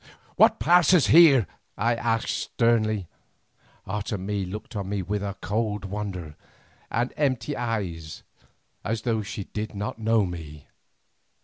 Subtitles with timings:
[0.35, 1.45] "What passes here?"
[1.77, 3.07] I asked sternly.
[3.85, 6.35] Otomie looked on me with a cold wonder,
[6.89, 8.23] and empty eyes
[8.83, 10.65] as though she did not know me.